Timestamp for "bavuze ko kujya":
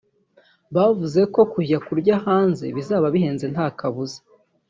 0.75-1.77